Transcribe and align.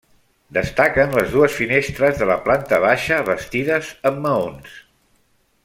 Destaquen 0.57 1.11
les 1.17 1.27
dues 1.35 1.57
finestres 1.59 2.17
de 2.21 2.29
la 2.31 2.39
planta 2.47 2.79
baixa 2.87 3.21
bastides 3.29 3.93
amb 4.13 4.23
maons. 4.27 4.75